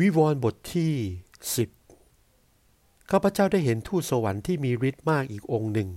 [0.00, 0.94] วิวรณ์บทที่
[1.56, 1.70] สิบ
[3.10, 5.90] ข้าพเจ้าได้เห็นทูตสวรรค์ที่มีฤทธิ์มากอีกองค์หนึ่ง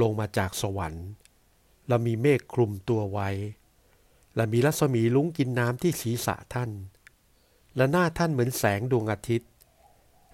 [0.00, 1.06] ลงมาจากสวรรค์
[1.88, 3.28] และมีเมฆคลุมตัวไว้
[4.36, 6.70] และมีรัศมีลุ้งกินน้ำที่ศีรษะท่าน
[7.76, 9.50] และหน้าท่านเหมือนแสงดวงอาทิตย์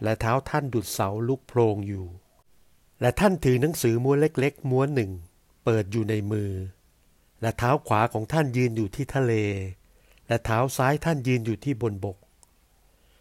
[0.02, 2.06] และเท้าท่านดุดเสาลุกโพลงอยู่
[3.00, 5.11] และท่านถือหนังสือม้วนเล็กๆ ม้วนหนึ่ง
[5.64, 6.50] เปิดอยู่ในมือ
[7.40, 9.32] และเท้าขวาของท่านยืนอยู่ที่ทะเล
[10.29, 12.18] และเท้าซ้ายท่านยืนอยู่ที่บนบก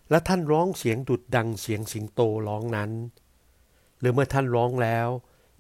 [0.10, 2.92] และท่านร้องเสียงดุดดังเสียงสิงโตร้องนั้น
[4.00, 5.08] หรือเมื่อท่านร้องแล้ว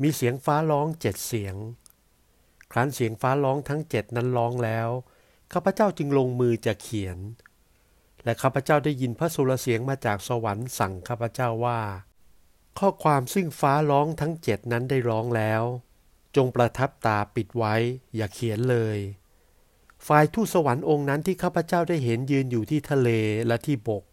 [0.02, 1.56] มีเสียงฟ้าร้องเจ็ดเสียง
[2.72, 4.90] ครั้นเสียงฟ้าร้องทั้งเจ็ดนั้นร้องแล้ว
[5.54, 7.18] ข้าพเจ้าจึงลงมือจะเขียน
[8.24, 11.82] และข้าพเจ้าได้ยินพระสุรเสียงมาจากสวรรค์สั่งข้าพเจ้าว่า
[12.80, 15.64] ข้อความซึ่งฟ้าร้องทั้งเจ็ดนั้นได้ร้องแล้ว
[16.36, 17.76] จงประทับตาปิดไว้
[18.16, 18.98] อย่าเขียนเลย
[20.08, 23.10] ฝ่ายทูตสวรรค์องค์นั้นที่ข้าพเจ้าได้เห็นยืนอยู่ที่ทะเล
[23.48, 24.04] และที่บก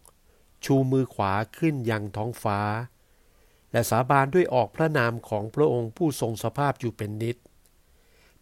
[0.65, 2.59] ชูมือขวาขึ้นยังท้องฟ้า
[3.71, 7.37] และสาบานด้วยออกพระนามของพระองค์ผู้ทรงสภาพอยู่เป็นนิจ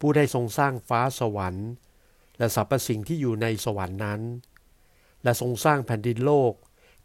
[0.00, 1.68] ผู้ได้ทรงสร้างฟ้าสวรรค์
[2.38, 4.20] และสรรพสิ่งที่อยู่ในสวรรค์นั้น
[5.22, 6.52] และทรงสร้างแผ่นดินโลก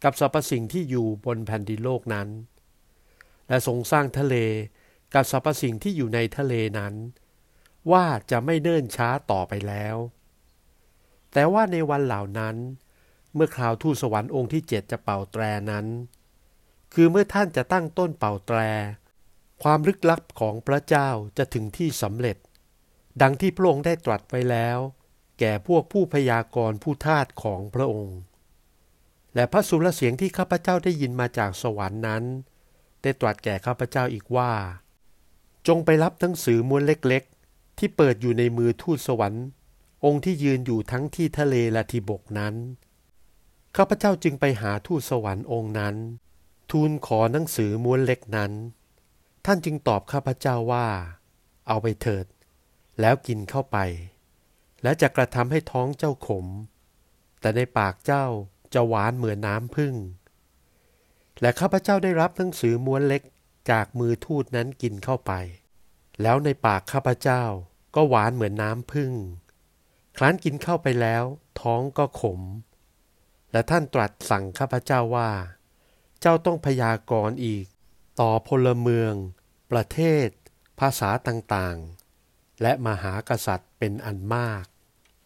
[0.04, 2.28] กับสรรพสิ่งที่อยู่บนแผ่นดินโลกนั้น
[3.48, 4.36] และทรงสร้างทะเล
[5.14, 6.94] กับสรรพสิ่งที่อยู่ในทะเลนั้น
[7.92, 9.96] ว่าจะไม่เนิ่นช้าต่อไปแล้ว
[11.32, 12.56] แต่ว่าในวันเหล่านั้น
[13.34, 15.86] เมื่อคราวทูตสวรรค์องค์ที่เจ็ดจะเป่าแตรนั้น
[16.94, 18.58] คือเมื่อท่านจะตั้งต้นเป่าแตร
[19.62, 22.36] ความลึกลับของพระเจ้าจะถึงที่สำเร็จ
[23.22, 24.78] ดังที่พระองค์ได้ตรัสไว้แล้ว
[25.40, 28.18] แก่พวกผู้พยากรณ์ผู้ทาสของพระองค์
[29.34, 32.24] และพระสุรเสียงที่ข้าพเจ้าได้ยินมาจากสวรรค์นั้น
[33.02, 34.52] ได้ตรัสแก่ข้าพเจ้าอีกว่า
[35.66, 39.46] จงไปรับหนังสือม้วนเล็กๆ ที่เปิดอยู่ในมือทูตสวรรค์
[40.04, 42.54] องค์ที่ยืนอยู่ทั้งที่ทะเลและที่บกนั้น
[43.76, 45.96] ข้าพเจ้าจึงไปหาทูตสวรรค์องค์นั้น
[46.70, 48.52] ทูลขอหนังสือม้วนเล็กนั้น
[49.44, 50.86] ท่านจึงตอบข้าพเจ้าว่า
[51.68, 52.26] เอาไปเถิด
[53.00, 53.78] แล้วกินเข้าไป
[54.82, 56.46] และจะกระทำให้ท้องเจ้าขม
[57.40, 58.24] แต่ในปากเจ้า
[58.74, 59.94] จะหวานเหมือนน้ำพึ่ง
[61.40, 63.22] และข้าพเจ้าได้รับหนังสือม้วนเล็ก
[63.70, 65.32] จากมือทูตนั้นกินเข้าไป
[66.22, 67.42] แล้วในปากข้าพเจ้า
[67.94, 69.12] ก็หวานเหมือนน้ำพึ่ง
[70.16, 71.24] ครั้นกินเข้าไปแล้ว
[71.60, 72.40] ท้องก็ขม
[73.52, 75.30] และท่านตรัสสั่งข้าพเจ้าว่า
[76.20, 77.66] เจ้าต้องพยากรณ์อีก
[78.20, 79.14] ต่อพลเมือง
[79.70, 80.28] ประเทศ
[80.80, 84.64] ภาษาต่างๆ และมหากษัตริย์เป็นอันมาก